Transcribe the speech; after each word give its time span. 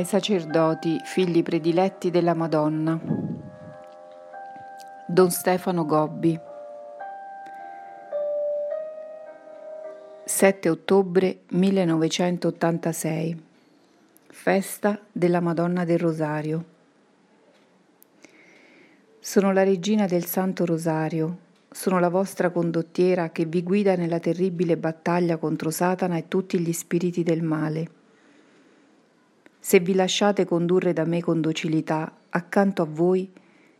ai 0.00 0.06
sacerdoti, 0.06 0.98
figli 1.04 1.42
prediletti 1.42 2.10
della 2.10 2.34
Madonna. 2.34 2.98
Don 5.06 5.30
Stefano 5.30 5.84
Gobbi 5.84 6.38
7 10.24 10.68
ottobre 10.68 11.40
1986 11.48 13.42
Festa 14.28 14.98
della 15.10 15.40
Madonna 15.40 15.84
del 15.84 15.98
Rosario 15.98 16.64
Sono 19.18 19.52
la 19.52 19.64
regina 19.64 20.06
del 20.06 20.24
Santo 20.24 20.64
Rosario, 20.64 21.36
sono 21.70 21.98
la 21.98 22.08
vostra 22.08 22.50
condottiera 22.50 23.30
che 23.30 23.44
vi 23.44 23.62
guida 23.62 23.96
nella 23.96 24.20
terribile 24.20 24.76
battaglia 24.76 25.36
contro 25.36 25.70
Satana 25.70 26.16
e 26.16 26.28
tutti 26.28 26.58
gli 26.60 26.72
spiriti 26.72 27.22
del 27.24 27.42
male. 27.42 27.98
Se 29.62 29.78
vi 29.78 29.92
lasciate 29.92 30.46
condurre 30.46 30.94
da 30.94 31.04
me 31.04 31.20
con 31.20 31.42
docilità, 31.42 32.10
accanto 32.30 32.80
a 32.80 32.86
voi 32.86 33.30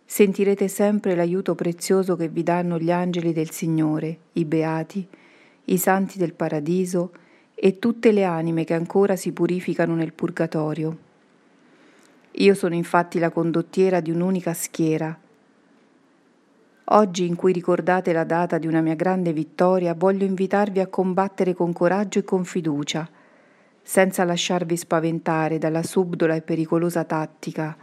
sentirete 0.04 0.68
sempre 0.68 1.14
l'aiuto 1.14 1.54
prezioso 1.54 2.16
che 2.16 2.28
vi 2.28 2.42
danno 2.42 2.78
gli 2.78 2.92
angeli 2.92 3.32
del 3.32 3.50
Signore, 3.50 4.18
i 4.34 4.44
beati, 4.44 5.06
i 5.64 5.78
santi 5.78 6.18
del 6.18 6.34
paradiso 6.34 7.12
e 7.54 7.78
tutte 7.78 8.12
le 8.12 8.24
anime 8.24 8.64
che 8.64 8.74
ancora 8.74 9.16
si 9.16 9.32
purificano 9.32 9.94
nel 9.94 10.12
purgatorio. 10.12 10.98
Io 12.32 12.54
sono 12.54 12.74
infatti 12.74 13.18
la 13.18 13.30
condottiera 13.30 14.00
di 14.00 14.10
un'unica 14.10 14.52
schiera. 14.52 15.18
Oggi 16.92 17.26
in 17.26 17.36
cui 17.36 17.52
ricordate 17.52 18.12
la 18.12 18.24
data 18.24 18.58
di 18.58 18.66
una 18.66 18.82
mia 18.82 18.94
grande 18.94 19.32
vittoria, 19.32 19.94
voglio 19.94 20.26
invitarvi 20.26 20.80
a 20.80 20.88
combattere 20.88 21.54
con 21.54 21.72
coraggio 21.72 22.18
e 22.18 22.24
con 22.24 22.44
fiducia 22.44 23.08
senza 23.82 24.24
lasciarvi 24.24 24.76
spaventare 24.76 25.58
dalla 25.58 25.82
subdola 25.82 26.34
e 26.34 26.42
pericolosa 26.42 27.04
tattica 27.04 27.76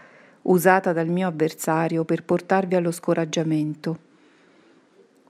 usata 0.43 0.93
dal 0.93 1.07
mio 1.07 1.27
avversario 1.27 2.05
per 2.05 2.23
portarvi 2.23 2.75
allo 2.75 2.91
scoraggiamento. 2.91 4.05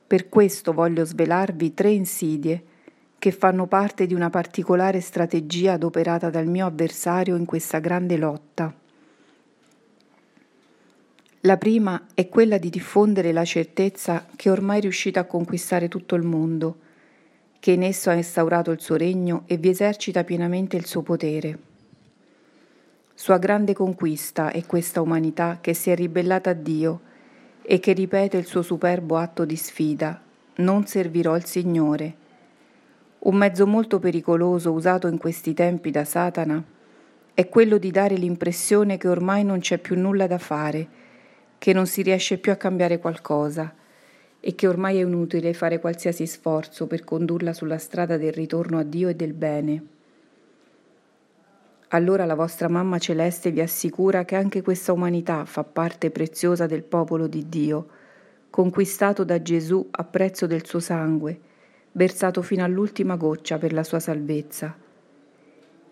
Per 0.06 0.30
questo 0.30 0.74
voglio 0.74 1.04
svelarvi 1.04 1.74
tre 1.74 1.90
insidie 1.90 2.64
che 3.20 3.32
fanno 3.32 3.66
parte 3.66 4.06
di 4.06 4.14
una 4.14 4.30
particolare 4.30 5.02
strategia 5.02 5.74
adoperata 5.74 6.30
dal 6.30 6.46
mio 6.46 6.66
avversario 6.68 7.36
in 7.36 7.46
questa 7.46 7.80
grande 7.80 8.16
lotta. 8.16 8.74
La 11.42 11.58
prima 11.58 12.08
è 12.14 12.30
quella 12.30 12.58
di 12.58 12.70
diffondere 12.70 13.32
la 13.32 13.46
certezza 13.46 14.28
che 14.36 14.50
ormai 14.50 14.82
riuscite 14.82 15.18
a 15.18 15.26
conquistare 15.26 15.88
tutto 15.88 16.16
il 16.16 16.24
mondo 16.24 16.86
che 17.68 17.74
in 17.74 17.84
esso 17.84 18.10
ha 18.10 18.14
instaurato 18.14 18.72
il 18.72 18.80
suo 18.80 18.96
regno 18.96 19.44
e 19.46 19.58
vi 19.58 19.68
esercita 19.68 20.24
pienamente 20.24 20.78
il 20.78 20.86
suo 20.86 21.02
potere. 21.02 21.60
Sua 23.14 23.38
grande 23.40 23.74
conquista 23.74 24.52
è 24.52 24.66
questa 24.66 25.02
umanità 25.02 25.58
che 25.60 25.74
si 25.74 25.90
è 25.90 25.96
ribellata 25.96 26.52
a 26.52 26.54
Dio 26.54 27.02
e 27.62 27.82
che 27.82 27.92
ripete 27.92 28.38
il 28.38 28.46
suo 28.46 28.62
superbo 28.62 29.18
atto 29.18 29.44
di 29.44 29.58
sfida, 29.58 30.18
non 30.60 30.86
servirò 30.86 31.36
il 31.36 31.44
Signore. 31.44 32.16
Un 33.20 33.36
mezzo 33.36 33.68
molto 33.68 34.00
pericoloso 34.00 34.72
usato 34.72 35.08
in 35.08 35.18
questi 35.18 35.54
tempi 35.54 35.92
da 35.92 36.06
Satana 36.06 36.64
è 37.34 37.50
quello 37.50 37.78
di 37.78 37.92
dare 37.92 38.16
l'impressione 38.16 38.96
che 38.96 39.10
ormai 39.10 39.44
non 39.44 39.60
c'è 39.60 39.78
più 39.78 40.00
nulla 40.00 40.26
da 40.26 40.38
fare, 40.38 40.88
che 41.58 41.74
non 41.74 41.86
si 41.86 42.02
riesce 42.02 42.38
più 42.38 42.54
a 42.54 42.56
cambiare 42.56 43.00
qualcosa, 43.00 43.74
e 44.40 44.56
che 44.56 44.68
ormai 44.68 44.98
è 44.98 45.04
inutile 45.04 45.54
fare 45.54 45.80
qualsiasi 45.80 46.26
sforzo 46.26 46.88
per 46.88 47.04
condurla 47.04 47.54
sulla 47.54 47.78
strada 47.78 48.18
del 48.18 48.32
ritorno 48.32 48.78
a 48.78 48.84
Dio 48.84 49.10
e 49.10 49.16
del 49.16 49.34
bene. 49.34 49.86
Allora 51.90 52.26
la 52.26 52.36
vostra 52.36 52.68
mamma 52.68 52.98
celeste 52.98 53.52
vi 53.52 53.62
assicura 53.62 54.26
che 54.26 54.36
anche 54.36 54.62
questa 54.62 54.92
umanità 54.92 55.46
fa 55.46 55.64
parte 55.64 56.12
preziosa 56.12 56.66
del 56.66 56.84
popolo 56.84 57.28
di 57.28 57.48
Dio, 57.48 57.88
conquistato 58.50 59.24
da 59.24 59.42
Gesù 59.42 59.88
a 59.90 60.04
prezzo 60.04 60.48
del 60.48 60.66
suo 60.66 60.80
sangue, 60.80 61.40
versato 61.94 62.42
fino 62.42 62.64
all'ultima 62.64 63.16
goccia 63.16 63.58
per 63.58 63.72
la 63.72 63.84
sua 63.84 64.00
salvezza. 64.00 64.76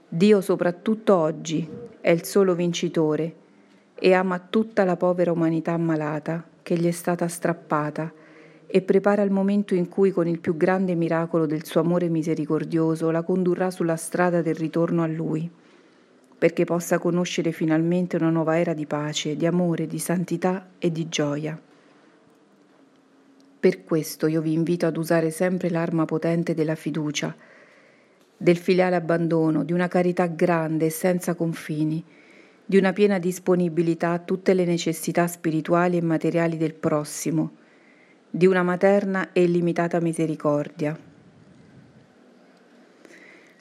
Dio 0.07 0.41
soprattutto 0.41 1.15
oggi 1.15 1.67
è 2.01 2.11
il 2.11 2.25
solo 2.25 2.55
vincitore 2.55 3.35
e 3.95 4.13
ama 4.13 4.39
tutta 4.39 4.83
la 4.83 4.97
povera 4.97 5.31
umanità 5.31 5.71
ammalata 5.71 6.43
che 6.61 6.77
gli 6.77 6.87
è 6.87 6.91
stata 6.91 7.27
strappata 7.27 8.11
e 8.75 8.81
prepara 8.81 9.21
il 9.21 9.31
momento 9.31 9.73
in 9.73 9.87
cui 9.87 10.11
con 10.11 10.27
il 10.27 10.41
più 10.41 10.57
grande 10.57 10.95
miracolo 10.95 11.45
del 11.45 11.63
suo 11.63 11.79
amore 11.79 12.09
misericordioso 12.09 13.09
la 13.09 13.23
condurrà 13.23 13.71
sulla 13.71 13.95
strada 13.95 14.41
del 14.41 14.55
ritorno 14.55 15.01
a 15.01 15.07
Lui, 15.07 15.49
perché 16.37 16.65
possa 16.65 16.99
conoscere 16.99 17.53
finalmente 17.53 18.17
una 18.17 18.29
nuova 18.29 18.59
era 18.59 18.73
di 18.73 18.85
pace, 18.85 19.37
di 19.37 19.45
amore, 19.45 19.87
di 19.87 19.97
santità 19.97 20.71
e 20.77 20.91
di 20.91 21.07
gioia. 21.07 21.57
Per 23.57 23.85
questo 23.85 24.27
io 24.27 24.41
vi 24.41 24.51
invito 24.51 24.85
ad 24.85 24.97
usare 24.97 25.31
sempre 25.31 25.69
l'arma 25.69 26.03
potente 26.03 26.53
della 26.53 26.75
fiducia, 26.75 27.33
del 28.35 28.57
filiale 28.57 28.97
abbandono, 28.97 29.63
di 29.63 29.71
una 29.71 29.87
carità 29.87 30.25
grande 30.25 30.87
e 30.87 30.89
senza 30.89 31.33
confini, 31.33 32.03
di 32.65 32.75
una 32.75 32.91
piena 32.91 33.19
disponibilità 33.19 34.11
a 34.11 34.19
tutte 34.19 34.53
le 34.53 34.65
necessità 34.65 35.27
spirituali 35.27 35.95
e 35.95 36.01
materiali 36.01 36.57
del 36.57 36.73
prossimo, 36.73 37.63
di 38.35 38.47
una 38.47 38.63
materna 38.63 39.31
e 39.31 39.43
illimitata 39.43 40.01
misericordia. 40.01 40.99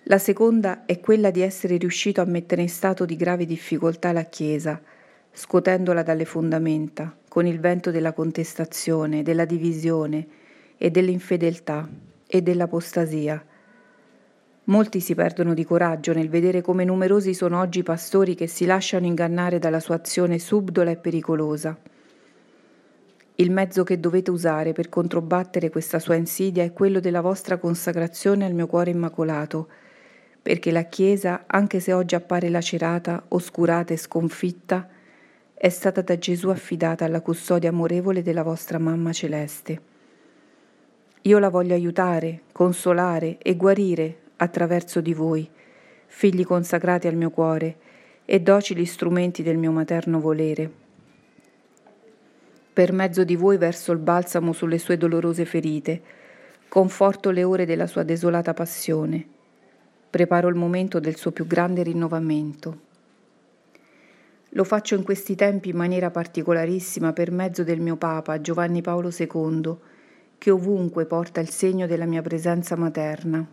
La 0.07 0.19
seconda 0.19 0.85
è 0.85 0.99
quella 0.99 1.31
di 1.31 1.43
essere 1.43 1.77
riuscito 1.77 2.21
a 2.21 2.25
mettere 2.25 2.63
in 2.63 2.69
stato 2.69 3.05
di 3.05 3.15
grave 3.15 3.47
difficoltà 3.47 4.11
la 4.11 4.25
Chiesa, 4.25 4.83
scuotendola 5.31 6.03
dalle 6.03 6.25
fondamenta, 6.25 7.17
con 7.29 7.47
il 7.47 7.61
vento 7.61 7.93
della 7.93 8.13
contestazione, 8.13 9.23
della 9.23 9.45
divisione 9.45 10.27
e 10.77 10.91
dell'infedeltà 10.91 11.89
e 12.27 12.43
dell'apostasia. 12.43 13.45
Molti 14.65 14.99
si 14.99 15.15
perdono 15.15 15.55
di 15.55 15.65
coraggio 15.65 16.13
nel 16.13 16.29
vedere 16.29 16.63
come 16.63 16.85
numerosi 16.85 17.33
sono 17.33 17.61
oggi 17.61 17.79
i 17.79 17.85
pastori 17.85 18.35
che 18.35 18.49
si 18.49 18.65
lasciano 18.67 19.07
ingannare 19.07 19.61
dalla 19.61 19.79
sua 19.79 19.95
azione 19.95 20.41
subdola 20.41 20.91
e 20.91 20.97
pericolosa. 20.97 21.79
Il 23.39 23.51
mezzo 23.51 23.83
che 23.83 23.99
dovete 23.99 24.31
usare 24.31 24.73
per 24.73 24.89
controbattere 24.89 25.69
questa 25.69 25.99
sua 25.99 26.15
insidia 26.15 26.63
è 26.63 26.73
quello 26.73 27.01
della 27.01 27.21
vostra 27.21 27.57
consacrazione 27.59 28.45
al 28.45 28.55
mio 28.55 28.69
cuore 28.69 28.93
immacolato, 28.93 29.67
perché 30.41 30.71
la 30.71 30.85
Chiesa, 30.85 31.43
anche 31.49 31.81
se 31.81 31.93
oggi 31.93 32.15
appare 32.15 32.49
lacerata, 32.49 33.25
oscurata 33.29 33.93
e 33.93 33.97
sconfitta, 33.97 34.89
è 35.53 35.69
stata 35.69 36.01
da 36.01 36.17
Gesù 36.17 36.51
affidata 36.51 37.07
alla 37.07 37.23
custodia 37.23 37.71
amorevole 37.71 38.23
della 38.23 38.45
vostra 38.45 38.79
mamma 38.79 39.13
celeste. 39.13 39.81
Io 41.23 41.39
la 41.41 41.49
voglio 41.49 41.75
aiutare, 41.75 42.43
consolare 42.53 43.39
e 43.39 43.57
guarire 43.57 44.19
attraverso 44.37 45.01
di 45.01 45.13
voi, 45.13 45.51
figli 46.07 46.45
consacrati 46.45 47.09
al 47.09 47.17
mio 47.17 47.31
cuore, 47.31 47.77
e 48.25 48.41
docili 48.41 48.85
strumenti 48.85 49.43
del 49.43 49.57
mio 49.57 49.73
materno 49.73 50.21
volere 50.21 50.83
per 52.75 52.93
mezzo 52.93 53.23
di 53.23 53.37
voi 53.37 53.57
verso 53.57 53.93
il 53.93 53.99
balsamo 53.99 54.53
sulle 54.53 54.79
sue 54.79 54.97
dolorose 54.97 55.45
ferite, 55.45 56.03
conforto 56.67 57.31
le 57.31 57.45
ore 57.45 57.67
della 57.67 57.87
sua 57.87 58.03
desolata 58.03 58.53
passione, 58.53 59.25
preparo 60.11 60.49
il 60.49 60.57
momento 60.57 60.99
del 60.99 61.15
suo 61.15 61.31
più 61.31 61.47
grande 61.47 61.85
rinnovamento. 61.85 62.79
Lo 64.51 64.65
faccio 64.65 64.97
in 64.97 65.05
questi 65.05 65.37
tempi 65.37 65.69
in 65.69 65.77
maniera 65.77 66.11
particolarissima 66.11 67.13
per 67.13 67.31
mezzo 67.31 67.63
del 67.63 67.79
mio 67.79 67.95
Papa 67.95 68.41
Giovanni 68.41 68.83
Paolo 68.83 69.11
II, 69.17 69.77
che 70.37 70.51
ovunque 70.51 71.07
porta 71.07 71.41
il 71.41 71.51
segno 71.51 71.87
della 71.87 72.07
mia 72.07 72.23
presenza 72.23 72.75
materna. 72.75 73.47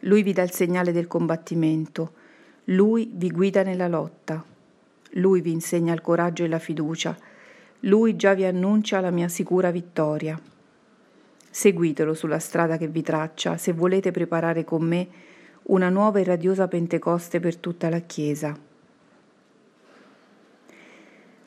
Lui 0.00 0.22
vi 0.24 0.32
dà 0.32 0.42
il 0.42 0.50
segnale 0.50 0.90
del 0.90 1.06
combattimento, 1.06 2.12
lui 2.64 3.08
vi 3.14 3.30
guida 3.30 3.62
nella 3.62 3.86
lotta, 3.86 4.44
lui 5.14 5.40
vi 5.40 5.52
insegna 5.52 5.94
il 5.94 6.00
coraggio 6.00 6.42
e 6.42 6.48
la 6.48 6.58
fiducia, 6.58 7.16
lui 7.80 8.16
già 8.16 8.34
vi 8.34 8.44
annuncia 8.44 9.00
la 9.00 9.10
mia 9.10 9.28
sicura 9.28 9.70
vittoria. 9.70 10.38
Seguitelo 11.50 12.12
sulla 12.14 12.38
strada 12.38 12.76
che 12.76 12.88
vi 12.88 13.02
traccia 13.02 13.56
se 13.56 13.72
volete 13.72 14.10
preparare 14.10 14.64
con 14.64 14.82
me 14.82 15.08
una 15.64 15.88
nuova 15.88 16.18
e 16.18 16.24
radiosa 16.24 16.68
Pentecoste 16.68 17.40
per 17.40 17.56
tutta 17.56 17.88
la 17.88 18.00
Chiesa. 18.00 18.56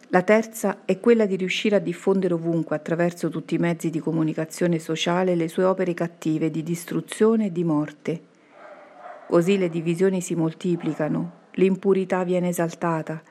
La 0.08 0.22
terza 0.22 0.82
è 0.86 1.00
quella 1.00 1.26
di 1.26 1.36
riuscire 1.36 1.76
a 1.76 1.80
diffondere 1.80 2.34
ovunque, 2.34 2.76
attraverso 2.76 3.30
tutti 3.30 3.56
i 3.56 3.60
mezzi 3.60 3.90
di 3.90 4.00
comunicazione 4.00 4.78
sociale, 4.78 5.36
le 5.36 5.48
sue 5.48 5.64
opere 5.64 5.94
cattive 5.94 6.52
di 6.52 6.62
distruzione 6.62 7.48
e 7.48 7.52
di 7.52 7.64
morte. 7.64 8.22
Così 9.28 9.58
le 9.58 9.70
divisioni 9.70 10.22
si 10.22 10.36
moltiplicano, 10.36 11.32
l'impurità 11.54 12.24
viene 12.24 12.50
esaltata, 12.50 13.22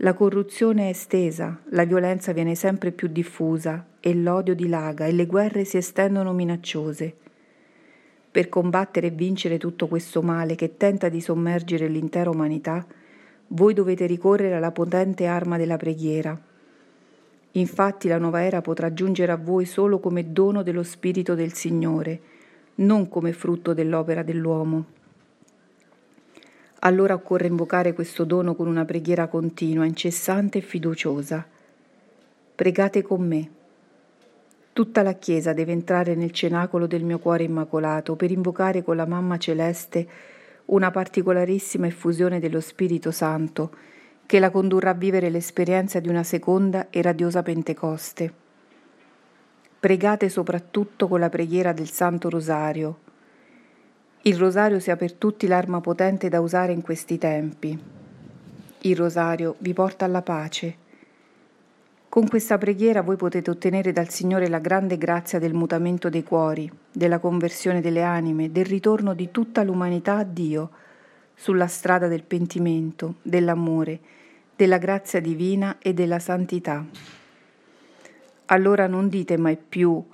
la 0.00 0.12
corruzione 0.12 0.86
è 0.86 0.88
estesa, 0.90 1.58
la 1.70 1.86
violenza 1.86 2.32
viene 2.32 2.54
sempre 2.54 2.92
più 2.92 3.08
diffusa 3.08 3.86
e 3.98 4.14
l'odio 4.14 4.54
dilaga 4.54 5.06
e 5.06 5.12
le 5.12 5.24
guerre 5.24 5.64
si 5.64 5.78
estendono 5.78 6.34
minacciose. 6.34 7.14
Per 8.30 8.50
combattere 8.50 9.06
e 9.06 9.10
vincere 9.10 9.56
tutto 9.56 9.86
questo 9.86 10.20
male 10.20 10.54
che 10.54 10.76
tenta 10.76 11.08
di 11.08 11.22
sommergere 11.22 11.88
l'intera 11.88 12.28
umanità, 12.28 12.84
voi 13.48 13.72
dovete 13.72 14.04
ricorrere 14.04 14.56
alla 14.56 14.70
potente 14.70 15.24
arma 15.24 15.56
della 15.56 15.78
preghiera. 15.78 16.38
Infatti 17.52 18.06
la 18.06 18.18
nuova 18.18 18.42
era 18.42 18.60
potrà 18.60 18.92
giungere 18.92 19.32
a 19.32 19.36
voi 19.36 19.64
solo 19.64 19.98
come 19.98 20.30
dono 20.30 20.62
dello 20.62 20.82
Spirito 20.82 21.34
del 21.34 21.54
Signore, 21.54 22.20
non 22.76 23.08
come 23.08 23.32
frutto 23.32 23.72
dell'opera 23.72 24.22
dell'uomo. 24.22 24.84
Allora 26.80 27.14
occorre 27.14 27.46
invocare 27.46 27.92
questo 27.92 28.24
dono 28.24 28.54
con 28.54 28.66
una 28.66 28.84
preghiera 28.84 29.28
continua, 29.28 29.84
incessante 29.84 30.58
e 30.58 30.60
fiduciosa. 30.60 31.46
Pregate 32.54 33.02
con 33.02 33.26
me. 33.26 33.50
Tutta 34.72 35.02
la 35.02 35.14
Chiesa 35.14 35.52
deve 35.54 35.72
entrare 35.72 36.14
nel 36.14 36.32
cenacolo 36.32 36.86
del 36.86 37.02
mio 37.02 37.18
cuore 37.18 37.44
immacolato 37.44 38.14
per 38.14 38.30
invocare 38.30 38.82
con 38.82 38.96
la 38.96 39.06
Mamma 39.06 39.38
Celeste 39.38 40.06
una 40.66 40.90
particolarissima 40.90 41.86
effusione 41.86 42.40
dello 42.40 42.60
Spirito 42.60 43.10
Santo 43.10 43.70
che 44.26 44.38
la 44.38 44.50
condurrà 44.50 44.90
a 44.90 44.94
vivere 44.94 45.30
l'esperienza 45.30 46.00
di 46.00 46.08
una 46.08 46.24
seconda 46.24 46.88
e 46.90 47.00
radiosa 47.00 47.42
Pentecoste. 47.42 48.32
Pregate 49.78 50.28
soprattutto 50.28 51.06
con 51.06 51.20
la 51.20 51.28
preghiera 51.28 51.72
del 51.72 51.88
Santo 51.88 52.28
Rosario. 52.28 52.98
Il 54.26 54.36
rosario 54.36 54.80
sia 54.80 54.96
per 54.96 55.12
tutti 55.12 55.46
l'arma 55.46 55.80
potente 55.80 56.28
da 56.28 56.40
usare 56.40 56.72
in 56.72 56.82
questi 56.82 57.16
tempi. 57.16 57.78
Il 58.80 58.96
rosario 58.96 59.54
vi 59.58 59.72
porta 59.72 60.04
alla 60.04 60.20
pace. 60.20 60.76
Con 62.08 62.26
questa 62.26 62.58
preghiera 62.58 63.02
voi 63.02 63.14
potete 63.14 63.50
ottenere 63.50 63.92
dal 63.92 64.08
Signore 64.08 64.48
la 64.48 64.58
grande 64.58 64.98
grazia 64.98 65.38
del 65.38 65.54
mutamento 65.54 66.08
dei 66.08 66.24
cuori, 66.24 66.68
della 66.90 67.20
conversione 67.20 67.80
delle 67.80 68.02
anime, 68.02 68.50
del 68.50 68.64
ritorno 68.64 69.14
di 69.14 69.30
tutta 69.30 69.62
l'umanità 69.62 70.16
a 70.16 70.24
Dio, 70.24 70.70
sulla 71.32 71.68
strada 71.68 72.08
del 72.08 72.24
pentimento, 72.24 73.16
dell'amore, 73.22 74.00
della 74.56 74.78
grazia 74.78 75.20
divina 75.20 75.76
e 75.78 75.94
della 75.94 76.18
santità. 76.18 76.84
Allora 78.46 78.88
non 78.88 79.08
dite 79.08 79.36
mai 79.36 79.56
più, 79.56 80.04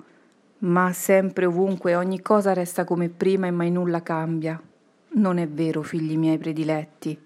ma 0.63 0.93
sempre 0.93 1.45
ovunque 1.45 1.95
ogni 1.95 2.21
cosa 2.21 2.53
resta 2.53 2.85
come 2.85 3.09
prima 3.09 3.47
e 3.47 3.51
mai 3.51 3.71
nulla 3.71 4.01
cambia. 4.01 4.61
Non 5.15 5.37
è 5.37 5.47
vero, 5.47 5.81
figli 5.81 6.17
miei 6.17 6.37
prediletti. 6.37 7.19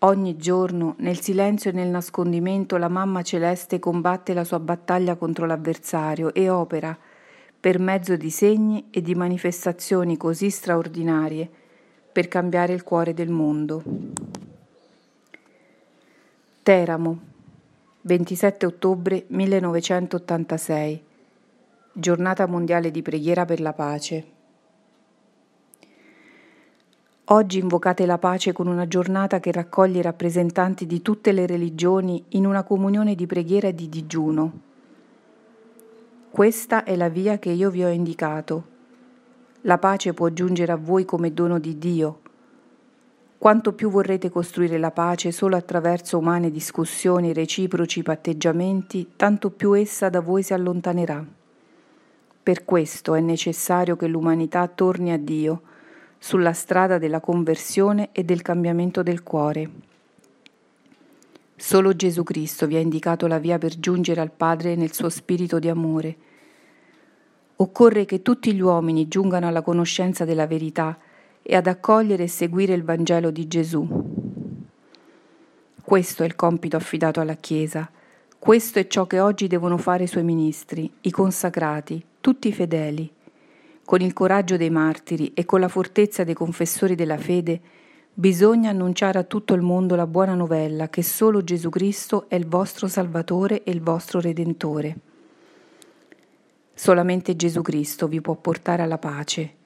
Ogni 0.00 0.36
giorno, 0.36 0.94
nel 0.98 1.20
silenzio 1.20 1.70
e 1.70 1.72
nel 1.74 1.88
nascondimento, 1.88 2.76
la 2.76 2.88
mamma 2.88 3.22
celeste 3.22 3.78
combatte 3.78 4.32
la 4.32 4.44
sua 4.44 4.60
battaglia 4.60 5.16
contro 5.16 5.44
l'avversario 5.44 6.32
e 6.32 6.48
opera, 6.48 6.96
per 7.60 7.80
mezzo 7.80 8.16
di 8.16 8.30
segni 8.30 8.86
e 8.90 9.02
di 9.02 9.14
manifestazioni 9.14 10.16
così 10.16 10.50
straordinarie, 10.50 11.50
per 12.10 12.28
cambiare 12.28 12.72
il 12.72 12.84
cuore 12.84 13.12
del 13.12 13.28
mondo. 13.28 13.82
Teramo, 16.62 17.18
27 18.02 18.66
ottobre 18.66 19.24
1986, 19.26 21.06
Giornata 22.00 22.46
mondiale 22.46 22.92
di 22.92 23.02
preghiera 23.02 23.44
per 23.44 23.60
la 23.60 23.72
pace. 23.72 24.24
Oggi 27.24 27.58
invocate 27.58 28.06
la 28.06 28.18
pace 28.18 28.52
con 28.52 28.68
una 28.68 28.86
giornata 28.86 29.40
che 29.40 29.50
raccoglie 29.50 29.98
i 29.98 30.02
rappresentanti 30.02 30.86
di 30.86 31.02
tutte 31.02 31.32
le 31.32 31.44
religioni 31.44 32.24
in 32.28 32.46
una 32.46 32.62
comunione 32.62 33.16
di 33.16 33.26
preghiera 33.26 33.66
e 33.66 33.74
di 33.74 33.88
digiuno. 33.88 34.60
Questa 36.30 36.84
è 36.84 36.94
la 36.94 37.08
via 37.08 37.40
che 37.40 37.50
io 37.50 37.68
vi 37.68 37.82
ho 37.82 37.88
indicato. 37.88 38.64
La 39.62 39.78
pace 39.78 40.14
può 40.14 40.28
giungere 40.28 40.70
a 40.70 40.76
voi 40.76 41.04
come 41.04 41.32
dono 41.34 41.58
di 41.58 41.78
Dio, 41.78 42.20
quanto 43.38 43.72
più 43.72 43.90
vorrete 43.90 44.30
costruire 44.30 44.78
la 44.78 44.92
pace 44.92 45.32
solo 45.32 45.56
attraverso 45.56 46.18
umane 46.18 46.52
discussioni, 46.52 47.32
reciproci 47.32 48.04
patteggiamenti, 48.04 49.14
tanto 49.16 49.50
più 49.50 49.76
essa 49.76 50.08
da 50.08 50.20
voi 50.20 50.44
si 50.44 50.54
allontanerà. 50.54 51.37
Per 52.48 52.64
questo 52.64 53.14
è 53.14 53.20
necessario 53.20 53.94
che 53.94 54.06
l'umanità 54.06 54.66
torni 54.68 55.12
a 55.12 55.18
Dio 55.18 55.60
sulla 56.16 56.54
strada 56.54 56.96
della 56.96 57.20
conversione 57.20 58.08
e 58.12 58.24
del 58.24 58.40
cambiamento 58.40 59.02
del 59.02 59.22
cuore. 59.22 59.70
Solo 61.54 61.94
Gesù 61.94 62.22
Cristo 62.22 62.66
vi 62.66 62.76
ha 62.76 62.80
indicato 62.80 63.26
la 63.26 63.38
via 63.38 63.58
per 63.58 63.78
giungere 63.78 64.22
al 64.22 64.30
Padre 64.30 64.76
nel 64.76 64.94
suo 64.94 65.10
spirito 65.10 65.58
di 65.58 65.68
amore. 65.68 66.16
Occorre 67.56 68.06
che 68.06 68.22
tutti 68.22 68.54
gli 68.54 68.62
uomini 68.62 69.08
giungano 69.08 69.46
alla 69.46 69.60
conoscenza 69.60 70.24
della 70.24 70.46
verità 70.46 70.96
e 71.42 71.54
ad 71.54 71.66
accogliere 71.66 72.22
e 72.22 72.28
seguire 72.28 72.72
il 72.72 72.82
Vangelo 72.82 73.30
di 73.30 73.46
Gesù. 73.46 73.86
Questo 75.84 76.22
è 76.22 76.24
il 76.24 76.34
compito 76.34 76.78
affidato 76.78 77.20
alla 77.20 77.34
Chiesa. 77.34 77.90
Questo 78.38 78.78
è 78.78 78.86
ciò 78.86 79.06
che 79.06 79.20
oggi 79.20 79.48
devono 79.48 79.76
fare 79.76 80.04
i 80.04 80.06
suoi 80.06 80.24
ministri, 80.24 80.90
i 81.02 81.10
consacrati, 81.10 82.02
tutti 82.20 82.48
i 82.48 82.52
fedeli. 82.52 83.10
Con 83.84 84.00
il 84.00 84.12
coraggio 84.12 84.56
dei 84.56 84.70
martiri 84.70 85.32
e 85.34 85.44
con 85.44 85.60
la 85.60 85.68
fortezza 85.68 86.24
dei 86.24 86.34
confessori 86.34 86.94
della 86.94 87.18
fede, 87.18 87.60
bisogna 88.12 88.70
annunciare 88.70 89.18
a 89.18 89.24
tutto 89.24 89.54
il 89.54 89.62
mondo 89.62 89.94
la 89.94 90.06
buona 90.06 90.34
novella 90.34 90.88
che 90.88 91.02
solo 91.02 91.42
Gesù 91.42 91.68
Cristo 91.70 92.28
è 92.28 92.34
il 92.34 92.46
vostro 92.46 92.88
Salvatore 92.88 93.62
e 93.62 93.70
il 93.70 93.80
vostro 93.80 94.20
Redentore. 94.20 94.96
Solamente 96.74 97.36
Gesù 97.36 97.62
Cristo 97.62 98.06
vi 98.08 98.20
può 98.20 98.34
portare 98.34 98.82
alla 98.82 98.98
pace 98.98 99.56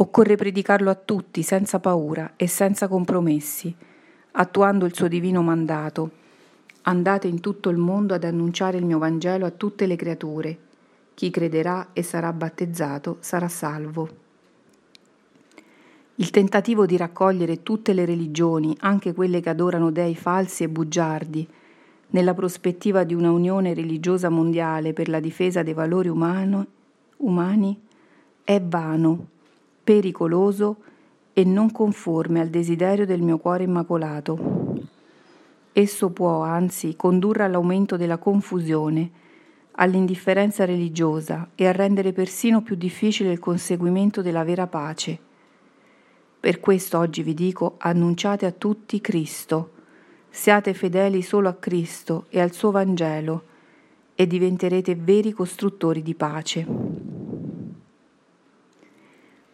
Occorre 0.00 0.34
predicarlo 0.34 0.88
a 0.88 0.94
tutti 0.94 1.42
senza 1.42 1.78
paura 1.78 2.32
e 2.36 2.46
senza 2.46 2.88
compromessi, 2.88 3.74
attuando 4.32 4.86
il 4.86 4.94
suo 4.94 5.08
divino 5.08 5.42
mandato. 5.42 6.10
Andate 6.82 7.28
in 7.28 7.40
tutto 7.40 7.68
il 7.68 7.76
mondo 7.76 8.14
ad 8.14 8.24
annunciare 8.24 8.78
il 8.78 8.86
mio 8.86 8.96
Vangelo 8.96 9.44
a 9.44 9.50
tutte 9.50 9.84
le 9.84 9.96
creature. 9.96 10.58
Chi 11.20 11.28
crederà 11.28 11.88
e 11.92 12.02
sarà 12.02 12.32
battezzato 12.32 13.18
sarà 13.20 13.46
salvo. 13.46 14.08
Il 16.14 16.30
tentativo 16.30 16.86
di 16.86 16.96
raccogliere 16.96 17.62
tutte 17.62 17.92
le 17.92 18.06
religioni, 18.06 18.74
anche 18.80 19.12
quelle 19.12 19.42
che 19.42 19.50
adorano 19.50 19.90
dei 19.90 20.16
falsi 20.16 20.62
e 20.62 20.70
bugiardi, 20.70 21.46
nella 22.12 22.32
prospettiva 22.32 23.04
di 23.04 23.12
una 23.12 23.30
unione 23.30 23.74
religiosa 23.74 24.30
mondiale 24.30 24.94
per 24.94 25.10
la 25.10 25.20
difesa 25.20 25.62
dei 25.62 25.74
valori 25.74 26.08
umano, 26.08 26.66
umani, 27.18 27.78
è 28.42 28.58
vano 28.58 29.26
pericoloso 29.84 30.76
e 31.34 31.44
non 31.44 31.70
conforme 31.70 32.40
al 32.40 32.48
desiderio 32.48 33.04
del 33.04 33.20
mio 33.20 33.36
cuore 33.36 33.64
immacolato. 33.64 34.38
Esso 35.70 36.08
può, 36.12 36.40
anzi, 36.40 36.96
condurre 36.96 37.44
all'aumento 37.44 37.98
della 37.98 38.16
confusione, 38.16 39.28
all'indifferenza 39.80 40.66
religiosa 40.66 41.50
e 41.54 41.66
a 41.66 41.72
rendere 41.72 42.12
persino 42.12 42.62
più 42.62 42.76
difficile 42.76 43.32
il 43.32 43.38
conseguimento 43.38 44.20
della 44.20 44.44
vera 44.44 44.66
pace. 44.66 45.18
Per 46.38 46.60
questo 46.60 46.98
oggi 46.98 47.22
vi 47.22 47.34
dico, 47.34 47.76
annunciate 47.78 48.44
a 48.44 48.52
tutti 48.52 49.00
Cristo, 49.00 49.72
siate 50.28 50.74
fedeli 50.74 51.22
solo 51.22 51.48
a 51.48 51.54
Cristo 51.54 52.26
e 52.28 52.40
al 52.40 52.52
suo 52.52 52.70
Vangelo 52.70 53.44
e 54.14 54.26
diventerete 54.26 54.94
veri 54.94 55.32
costruttori 55.32 56.02
di 56.02 56.14
pace. 56.14 56.66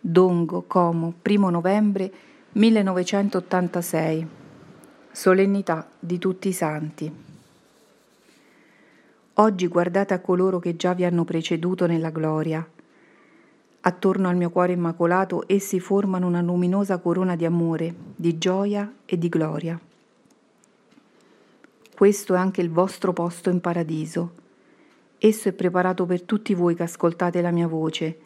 Dongo, 0.00 0.64
Como, 0.66 1.14
1 1.22 1.50
novembre 1.50 2.12
1986. 2.52 4.26
Solennità 5.12 5.88
di 5.98 6.18
tutti 6.18 6.48
i 6.48 6.52
santi. 6.52 7.25
Oggi 9.38 9.66
guardate 9.68 10.14
a 10.14 10.20
coloro 10.20 10.58
che 10.58 10.76
già 10.76 10.94
vi 10.94 11.04
hanno 11.04 11.24
preceduto 11.24 11.86
nella 11.86 12.10
gloria. 12.10 12.66
Attorno 13.80 14.28
al 14.28 14.36
mio 14.36 14.50
cuore 14.50 14.72
immacolato 14.72 15.44
essi 15.46 15.80
formano 15.80 16.26
una 16.26 16.40
luminosa 16.40 16.98
corona 16.98 17.36
di 17.36 17.44
amore, 17.44 17.94
di 18.16 18.38
gioia 18.38 18.92
e 19.04 19.18
di 19.18 19.28
gloria. 19.28 19.78
Questo 21.94 22.34
è 22.34 22.38
anche 22.38 22.60
il 22.60 22.70
vostro 22.70 23.12
posto 23.12 23.50
in 23.50 23.60
paradiso. 23.60 24.32
Esso 25.18 25.48
è 25.48 25.52
preparato 25.52 26.04
per 26.06 26.22
tutti 26.22 26.54
voi 26.54 26.74
che 26.74 26.82
ascoltate 26.82 27.40
la 27.40 27.50
mia 27.50 27.66
voce 27.66 28.18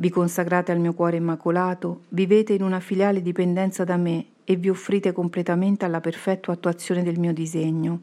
vi 0.00 0.10
consacrate 0.10 0.70
al 0.70 0.78
mio 0.78 0.94
cuore 0.94 1.16
immacolato, 1.16 2.02
vivete 2.10 2.52
in 2.52 2.62
una 2.62 2.78
filiale 2.78 3.20
dipendenza 3.20 3.82
da 3.82 3.96
me 3.96 4.26
e 4.44 4.54
vi 4.54 4.68
offrite 4.68 5.10
completamente 5.10 5.84
alla 5.84 6.00
perfetta 6.00 6.52
attuazione 6.52 7.02
del 7.02 7.18
mio 7.18 7.32
disegno. 7.32 8.00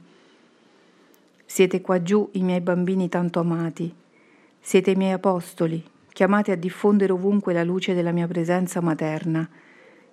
Siete 1.46 1.82
qua 1.82 2.02
giù 2.02 2.30
i 2.34 2.44
miei 2.44 2.62
bambini 2.62 3.08
tanto 3.08 3.40
amati, 3.40 3.94
siete 4.60 4.92
i 4.92 4.96
miei 4.96 5.14
apostoli, 5.14 5.84
chiamati 6.12 6.52
a 6.52 6.58
diffondere 6.58 7.14
ovunque 7.14 7.54
la 7.54 7.64
luce 7.64 7.94
della 7.94 8.12
mia 8.12 8.28
presenza 8.28 8.82
materna 8.82 9.48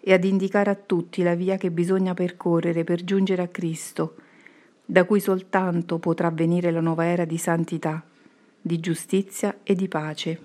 e 0.00 0.12
ad 0.12 0.24
indicare 0.24 0.70
a 0.70 0.74
tutti 0.74 1.22
la 1.22 1.34
via 1.34 1.56
che 1.56 1.70
bisogna 1.70 2.12
percorrere 2.12 2.84
per 2.84 3.02
giungere 3.02 3.42
a 3.42 3.48
Cristo, 3.48 4.16
da 4.84 5.04
cui 5.04 5.20
soltanto 5.20 5.98
potrà 5.98 6.30
venire 6.30 6.70
la 6.70 6.80
nuova 6.80 7.06
era 7.06 7.24
di 7.24 7.38
santità, 7.38 8.04
di 8.60 8.78
giustizia 8.78 9.60
e 9.62 9.74
di 9.74 9.88
pace. 9.88 10.38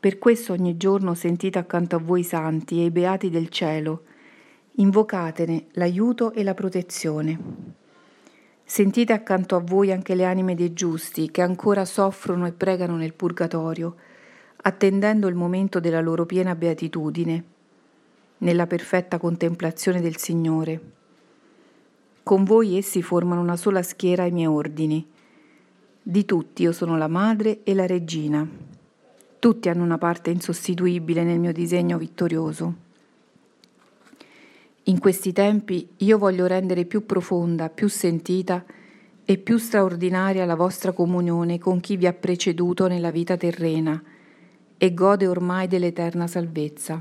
Per 0.00 0.18
questo 0.18 0.52
ogni 0.52 0.76
giorno 0.76 1.14
sentite 1.14 1.58
accanto 1.58 1.96
a 1.96 2.00
voi 2.00 2.20
i 2.20 2.24
santi 2.24 2.80
e 2.80 2.86
i 2.86 2.90
beati 2.90 3.30
del 3.30 3.48
cielo, 3.48 4.02
Invocatene 4.76 5.66
l'aiuto 5.72 6.32
e 6.32 6.42
la 6.42 6.54
protezione. 6.54 7.38
Sentite 8.72 9.12
accanto 9.12 9.54
a 9.54 9.60
voi 9.60 9.92
anche 9.92 10.14
le 10.14 10.24
anime 10.24 10.54
dei 10.54 10.72
giusti 10.72 11.30
che 11.30 11.42
ancora 11.42 11.84
soffrono 11.84 12.46
e 12.46 12.52
pregano 12.52 12.96
nel 12.96 13.12
purgatorio, 13.12 13.96
attendendo 14.62 15.28
il 15.28 15.34
momento 15.34 15.78
della 15.78 16.00
loro 16.00 16.24
piena 16.24 16.54
beatitudine, 16.54 17.44
nella 18.38 18.66
perfetta 18.66 19.18
contemplazione 19.18 20.00
del 20.00 20.16
Signore. 20.16 20.80
Con 22.22 22.44
voi 22.44 22.78
essi 22.78 23.02
formano 23.02 23.42
una 23.42 23.56
sola 23.56 23.82
schiera 23.82 24.22
ai 24.22 24.30
miei 24.30 24.46
ordini. 24.46 25.06
Di 26.02 26.24
tutti 26.24 26.62
io 26.62 26.72
sono 26.72 26.96
la 26.96 27.08
madre 27.08 27.64
e 27.64 27.74
la 27.74 27.84
regina. 27.84 28.48
Tutti 29.38 29.68
hanno 29.68 29.82
una 29.82 29.98
parte 29.98 30.30
insostituibile 30.30 31.24
nel 31.24 31.38
mio 31.38 31.52
disegno 31.52 31.98
vittorioso. 31.98 32.74
In 34.84 34.98
questi 34.98 35.32
tempi 35.32 35.88
io 35.98 36.18
voglio 36.18 36.46
rendere 36.46 36.84
più 36.84 37.06
profonda, 37.06 37.68
più 37.68 37.88
sentita 37.88 38.64
e 39.24 39.38
più 39.38 39.56
straordinaria 39.56 40.44
la 40.44 40.56
vostra 40.56 40.90
comunione 40.90 41.58
con 41.58 41.78
chi 41.78 41.96
vi 41.96 42.08
ha 42.08 42.12
preceduto 42.12 42.88
nella 42.88 43.12
vita 43.12 43.36
terrena 43.36 44.02
e 44.76 44.94
gode 44.94 45.28
ormai 45.28 45.68
dell'eterna 45.68 46.26
salvezza. 46.26 47.00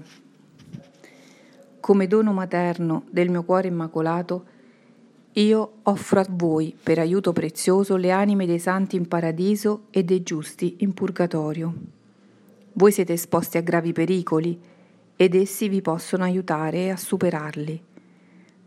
Come 1.79 2.05
dono 2.05 2.31
materno 2.31 3.05
del 3.09 3.31
mio 3.31 3.41
cuore 3.43 3.69
immacolato, 3.69 4.45
io 5.33 5.71
offro 5.83 6.19
a 6.19 6.27
voi 6.29 6.75
per 6.81 6.99
aiuto 6.99 7.33
prezioso 7.33 7.95
le 7.95 8.11
anime 8.11 8.45
dei 8.45 8.59
santi 8.59 8.97
in 8.97 9.07
paradiso 9.07 9.85
e 9.89 10.03
dei 10.03 10.21
giusti 10.21 10.75
in 10.81 10.93
purgatorio. 10.93 11.73
Voi 12.73 12.91
siete 12.91 13.13
esposti 13.13 13.57
a 13.57 13.61
gravi 13.61 13.93
pericoli, 13.93 14.59
ed 15.21 15.35
essi 15.35 15.69
vi 15.69 15.83
possono 15.83 16.23
aiutare 16.23 16.89
a 16.89 16.97
superarli. 16.97 17.79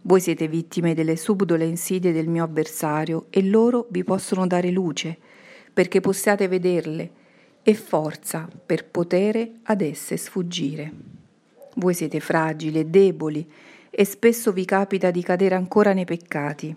Voi 0.03 0.21
siete 0.21 0.47
vittime 0.47 0.95
delle 0.95 1.17
subdole 1.17 1.65
insidie 1.65 2.13
del 2.13 2.29
mio 2.29 2.45
avversario 2.45 3.27
e 3.31 3.43
loro 3.43 3.89
vi 3.91 4.05
possono 4.05 4.47
dare 4.47 4.71
luce 4.71 5.19
perché 5.73 6.01
possiate 6.01 6.47
vederle 6.47 7.11
e 7.61 7.75
forza 7.75 8.49
per 8.65 8.87
potere 8.87 9.55
ad 9.65 9.81
esse 9.81 10.17
sfuggire. 10.17 10.93
Voi 11.75 11.93
siete 11.93 12.21
fragili 12.21 12.79
e 12.79 12.85
deboli 12.85 13.51
e 13.91 14.05
spesso 14.05 14.53
vi 14.53 14.65
capita 14.65 15.11
di 15.11 15.25
cadere 15.25 15.57
ancora 15.57 15.93
nei 15.93 16.05
peccati. 16.05 16.73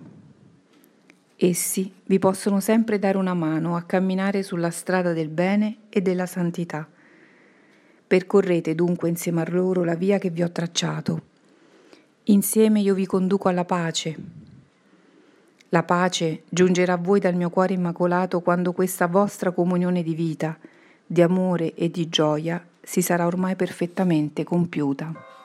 Essi 1.36 1.94
vi 2.06 2.18
possono 2.18 2.60
sempre 2.62 2.98
dare 2.98 3.20
una 3.20 3.36
mano 3.36 3.76
a 3.76 3.84
camminare 3.84 4.42
sulla 4.42 4.72
strada 4.72 5.14
del 5.14 5.30
bene 5.30 5.82
e 5.90 6.02
della 6.02 6.26
santità 6.26 6.90
Percorrete 8.08 8.74
dunque 8.74 9.10
insieme 9.10 9.42
a 9.42 9.50
loro 9.50 9.84
la 9.84 9.96
via 9.96 10.18
che 10.18 10.30
vi 10.30 10.42
ho 10.42 10.50
tracciato. 10.50 11.22
Insieme 12.24 12.80
io 12.80 12.94
vi 12.94 13.06
conduco 13.06 13.50
alla 13.50 13.66
pace. 13.66 14.16
La 15.70 15.84
pace 15.84 16.44
giungerà 16.48 16.94
a 16.94 16.98
voi 16.98 17.20
dal 17.20 17.36
mio 17.36 17.50
cuore 17.50 17.74
immacolato 17.74 18.40
quando 18.40 18.72
questa 18.72 19.08
vostra 19.08 19.52
comunione 19.52 20.04
di 20.04 20.16
vita, 20.16 20.58
di 21.06 21.22
amore 21.22 21.74
e 21.74 21.92
di 21.92 22.08
gioia 22.08 22.66
si 22.82 23.02
sarà 23.02 23.26
ormai 23.26 23.58
perfettamente 23.58 24.46
compiuta. 24.46 25.37